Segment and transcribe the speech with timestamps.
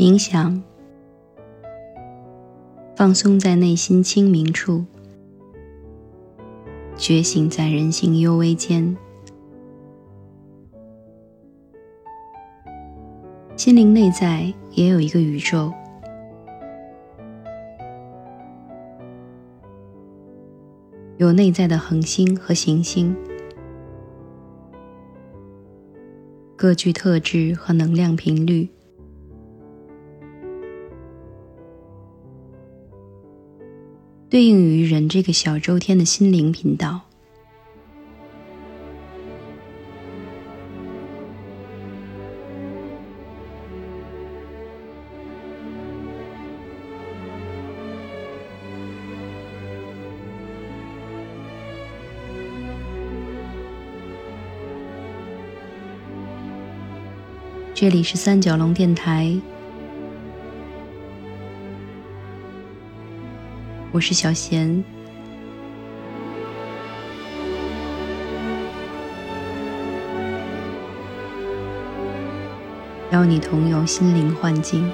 [0.00, 0.62] 冥想，
[2.96, 4.86] 放松在内心清明处，
[6.96, 8.96] 觉醒在人性幽微间。
[13.56, 15.70] 心灵内在也有一个宇宙，
[21.18, 23.14] 有内在的恒星和行星，
[26.56, 28.66] 各具特质和能量频率。
[35.10, 37.00] 这个小周天的心灵频道，
[57.74, 59.36] 这里是三角龙电台。
[63.92, 64.84] 我是小贤，
[73.20, 74.90] 邀你同游心灵幻境，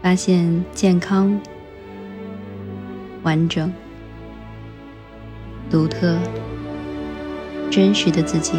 [0.00, 1.38] 发现健康、
[3.22, 3.70] 完整。
[5.70, 6.16] 独特、
[7.70, 8.54] 真实的自己。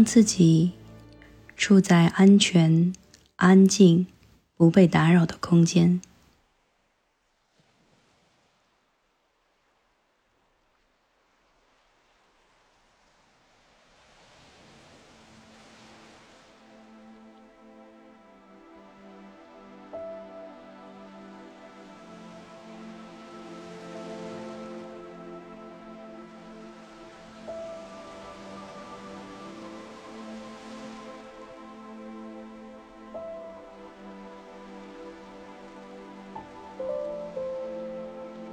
[0.00, 0.72] 让自己
[1.58, 2.90] 处在安全、
[3.36, 4.06] 安静、
[4.56, 6.00] 不被打扰的空间。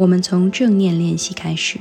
[0.07, 1.77] 我们从正念练习开始，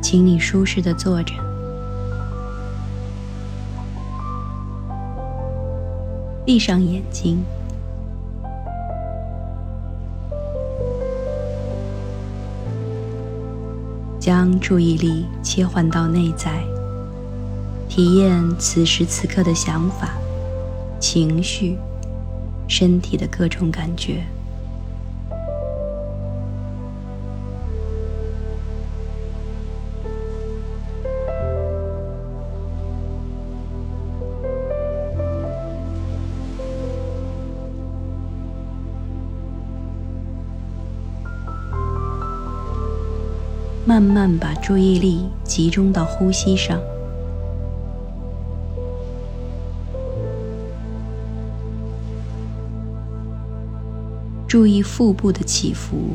[0.00, 1.34] 请你舒适的坐着，
[6.46, 7.44] 闭上眼睛，
[14.18, 16.64] 将注意力切换到内在，
[17.86, 20.21] 体验此时此刻的想法。
[21.02, 21.76] 情绪、
[22.68, 24.24] 身体的各种感觉，
[43.84, 46.80] 慢慢把注意力集中到呼吸上。
[54.52, 56.14] 注意腹部的起伏。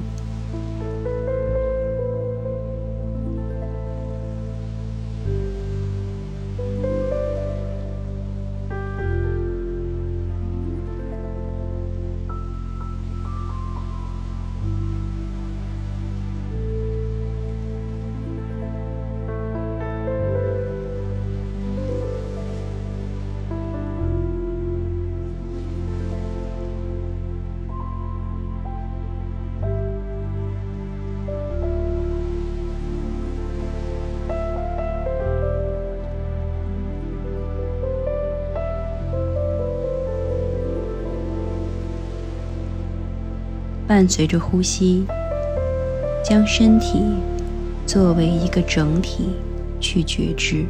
[43.98, 45.04] 伴随着呼吸，
[46.24, 47.02] 将身体
[47.88, 49.30] 作为一个整体
[49.80, 50.68] 去觉知。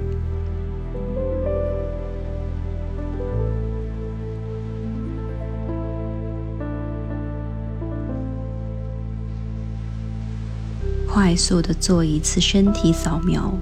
[11.05, 13.53] 快速的做一次身体扫描，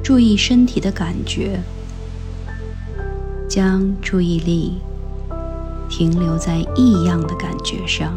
[0.00, 1.58] 注意身体的感觉，
[3.48, 4.78] 将注意力
[5.90, 8.14] 停留在异样的感觉上，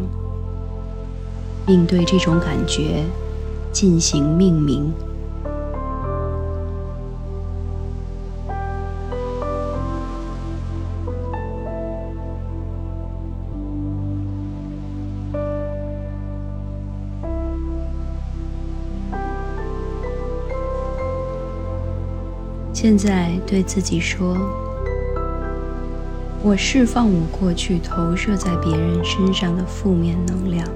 [1.66, 3.04] 并对这种感觉
[3.74, 4.94] 进行命名。
[22.72, 24.38] 现在对自己说
[26.46, 30.68] ：“我释放我过去投射在别人身上的负面能量，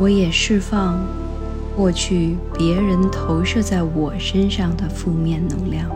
[0.00, 0.98] 我也释放
[1.76, 5.88] 过去别人投射在我身上的负面能量。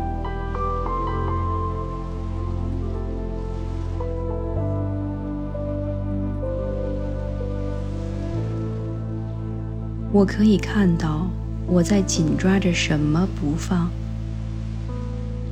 [10.12, 11.26] 我可以看到。”
[11.72, 13.88] 我在紧抓着什么不放？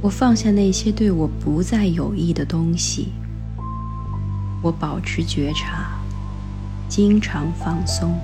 [0.01, 3.09] 我放下那些对我不再有益的东西。
[4.63, 5.99] 我保持觉察，
[6.89, 8.17] 经常放松。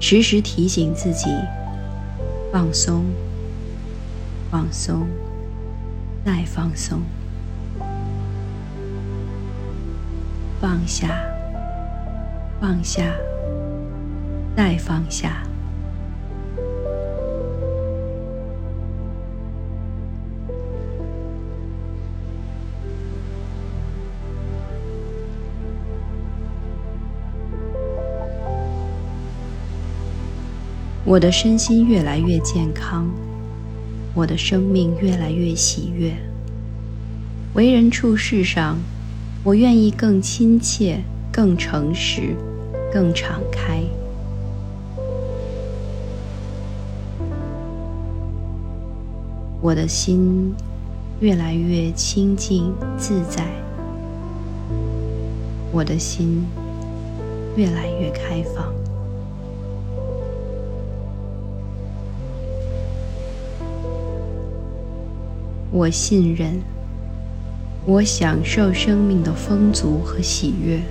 [0.00, 1.26] 时时提醒自己
[2.52, 3.04] 放松，
[4.50, 5.06] 放松。
[6.24, 7.00] 再放松，
[10.68, 11.22] 放下，
[12.60, 13.14] 放下，
[14.56, 15.44] 再放下。
[31.04, 33.08] 我的身心越来越健康。
[34.14, 36.12] 我的生命越来越喜悦，
[37.54, 38.76] 为人处事上，
[39.46, 41.00] 我愿意更亲切、
[41.30, 42.34] 更诚实、
[42.92, 43.80] 更敞开。
[49.60, 50.52] 我的心
[51.20, 53.46] 越来越清净自在，
[55.70, 56.44] 我的心
[57.54, 58.74] 越来越开放。
[65.70, 66.60] 我信任，
[67.88, 70.82] 我享受生命的丰足和喜悦。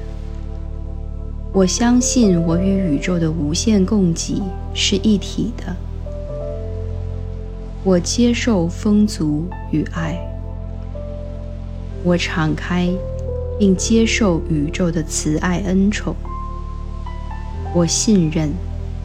[1.51, 4.42] 我相信我与宇宙的无限供给
[4.74, 5.75] 是一体的。
[7.83, 10.18] 我接受丰足与爱。
[12.01, 12.89] 我敞开
[13.59, 16.15] 并接受宇宙的慈爱恩宠。
[17.74, 18.53] 我信任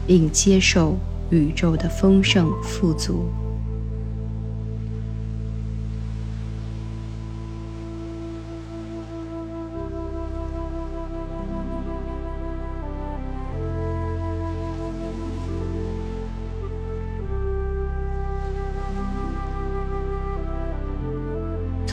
[0.07, 0.95] 并接受
[1.29, 3.25] 宇宙的丰盛富足。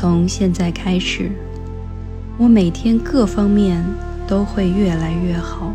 [0.01, 1.29] 从现在开始，
[2.37, 3.85] 我每天各方面
[4.29, 5.73] 都会越来越好，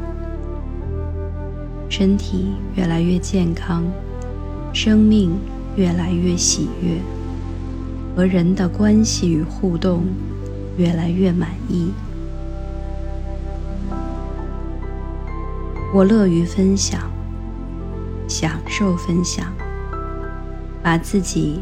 [1.90, 3.84] 身体越来越健康，
[4.72, 5.36] 生命
[5.76, 7.02] 越来越喜悦，
[8.16, 10.06] 和人的关系与互动
[10.78, 11.92] 越来越满意。
[15.94, 17.12] 我乐于分享，
[18.30, 19.48] 享受分享，
[20.82, 21.60] 把自己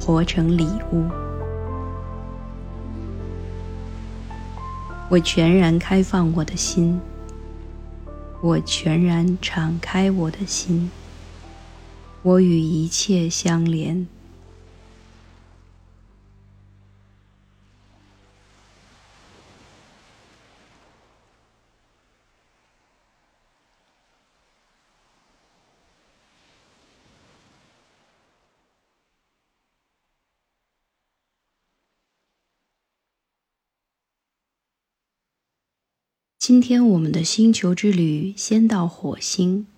[0.00, 1.04] 活成礼物。
[5.10, 7.00] 我全然开放我的心，
[8.40, 10.88] 我全然敞开我的心，
[12.22, 14.06] 我与一切相连。
[36.50, 39.68] 今天我们的星球之旅先到火星。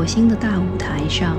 [0.00, 1.36] 火星的大舞台上，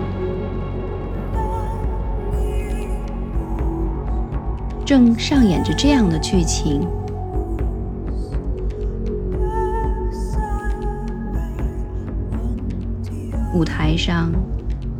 [4.86, 6.88] 正上演着这样的剧情：
[13.56, 14.32] 舞台上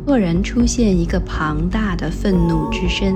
[0.04, 3.14] 赫然出现一个庞大的愤怒之身，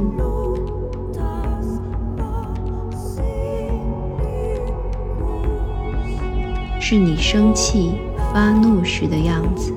[6.79, 7.99] 是你生气。
[8.33, 9.73] 发怒时的样子。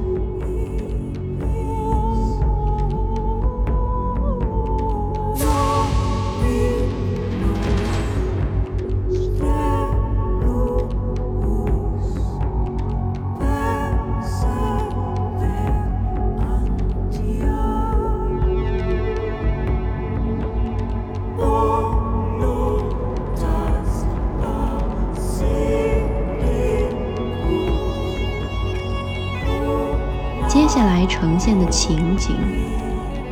[30.99, 32.35] 来呈现的情景，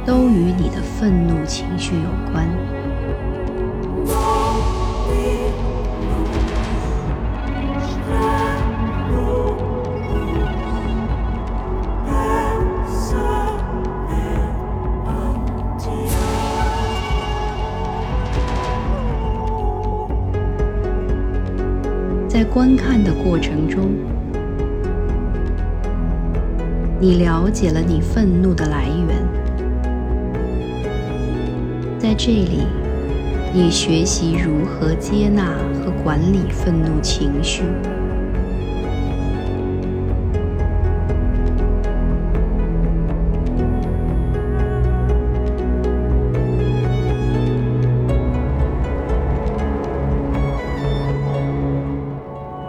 [0.06, 2.48] 都与你的愤怒情绪有关。
[22.30, 24.17] 在观看的过程中。
[27.00, 29.24] 你了解了你愤怒的来源，
[32.00, 32.64] 在这里，
[33.54, 35.44] 你学习如何接纳
[35.76, 37.62] 和管理愤怒情绪，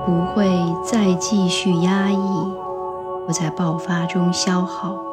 [0.05, 0.47] 不会
[0.85, 2.58] 再继续压抑。
[3.29, 5.05] 不在爆发中消耗。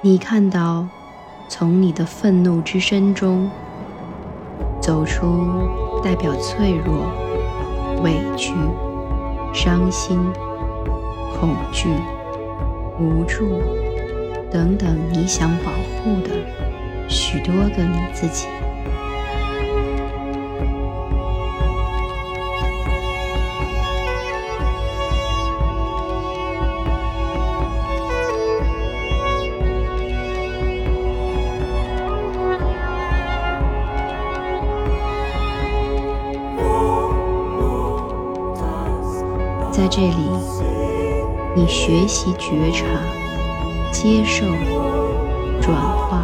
[0.00, 0.97] 你看到。
[1.48, 3.50] 从你的愤怒之身中
[4.80, 5.24] 走出，
[6.04, 7.10] 代表脆弱、
[8.02, 8.52] 委屈、
[9.54, 10.18] 伤心、
[11.40, 11.88] 恐惧、
[13.00, 13.62] 无助
[14.50, 16.30] 等等，你想保护的
[17.08, 18.46] 许多个你自己。
[40.00, 40.14] 这里，
[41.56, 42.84] 你学习觉察、
[43.90, 44.46] 接受、
[45.60, 46.22] 转化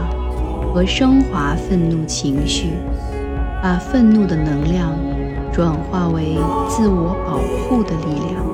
[0.72, 2.74] 和升华愤怒情绪，
[3.60, 4.92] 把愤怒的能量
[5.52, 6.36] 转化为
[6.68, 8.53] 自我保护的力量。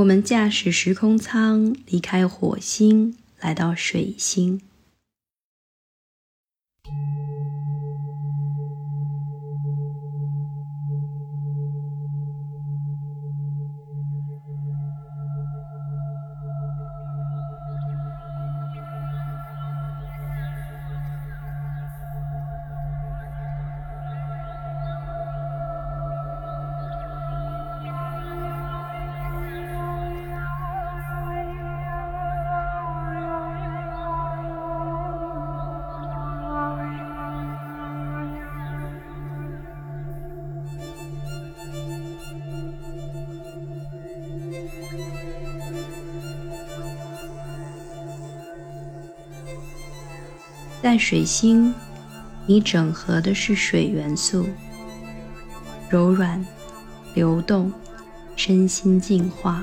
[0.00, 4.62] 我们驾驶时空舱离开火星，来到水星。
[50.82, 51.74] 在水星，
[52.46, 54.48] 你整合的是水元素，
[55.90, 56.44] 柔软、
[57.14, 57.70] 流动、
[58.34, 59.62] 身心净化。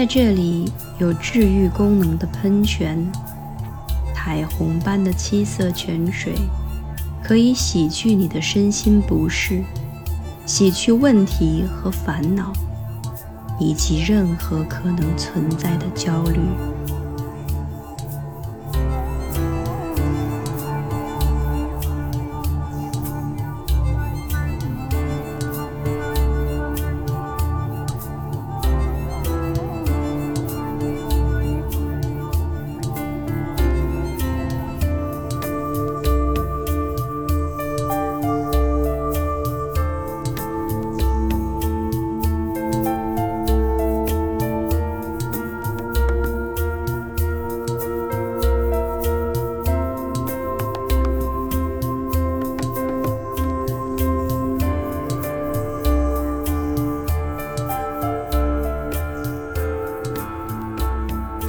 [0.00, 0.64] 在这里
[0.98, 3.06] 有治愈功能的喷泉，
[4.14, 6.32] 彩虹般的七色泉水，
[7.22, 9.62] 可以洗去你的身心不适，
[10.46, 12.50] 洗去问题和烦恼，
[13.58, 16.40] 以及任何可能存在的焦虑。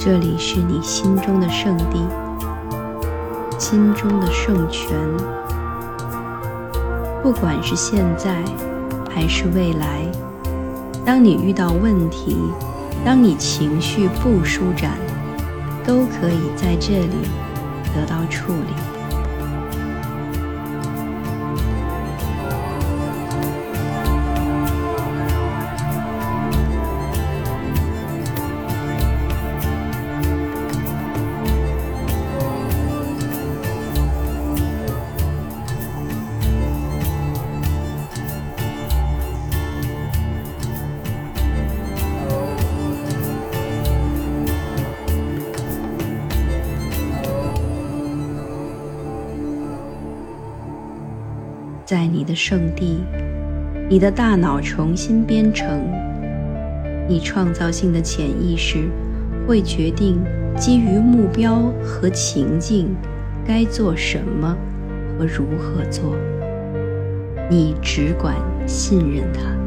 [0.04, 2.04] 这里是你心中的圣地，
[3.56, 4.98] 心中的圣泉。
[7.22, 8.42] 不管是现在
[9.08, 10.04] 还是未来，
[11.04, 12.36] 当你遇到问题，
[13.04, 14.90] 当你情绪不舒展，
[15.86, 17.28] 都可以在这里
[17.94, 18.91] 得到处理。
[51.92, 53.04] 在你的圣地，
[53.86, 55.68] 你的大脑重新编程，
[57.06, 58.88] 你创造性的潜意识
[59.46, 60.18] 会决定
[60.56, 62.96] 基于目标和情境
[63.46, 64.56] 该做什么
[65.18, 66.16] 和如何做。
[67.50, 69.61] 你只管信任他。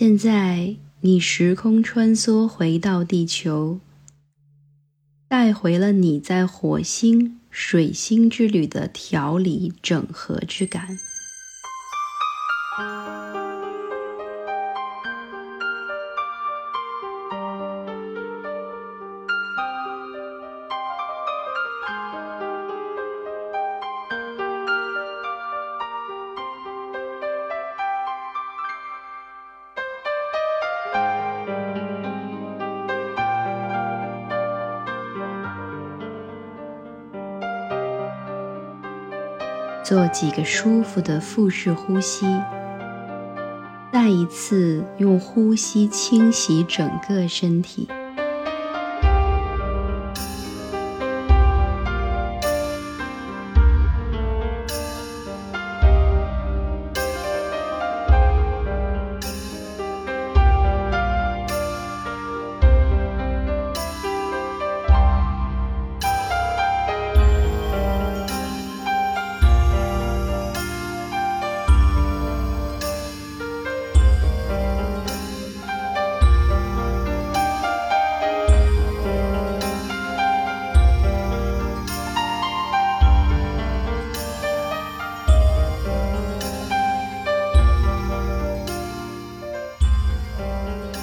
[0.00, 3.80] 现在，你时空穿梭回到地球，
[5.28, 10.98] 带回了你在火星、水星之旅的调理整合之感。
[39.90, 42.24] 做几个舒服的腹式呼吸，
[43.92, 47.88] 再一次用呼吸清洗整个身体。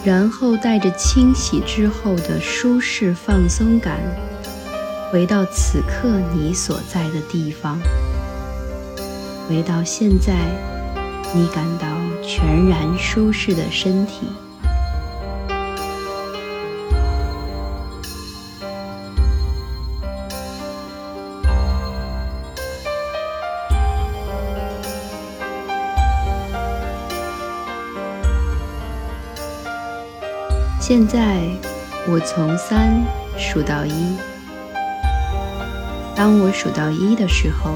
[0.08, 4.00] 然后带着清洗之后的舒适放松感，
[5.12, 7.78] 回到此刻你所在的地方，
[9.50, 10.34] 回到现在
[11.36, 11.86] 你感到
[12.24, 14.28] 全然舒适的身体。
[30.88, 31.42] 现在，
[32.08, 33.04] 我从三
[33.38, 34.16] 数到一。
[36.16, 37.72] 当我数到一的时候，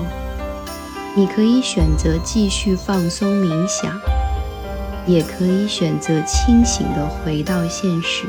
[1.13, 3.99] 你可以选择继续放松冥想，
[5.05, 8.27] 也可以选择清醒的回到现实。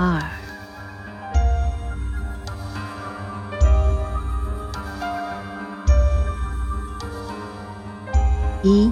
[0.00, 0.18] 二、
[8.62, 8.90] 一。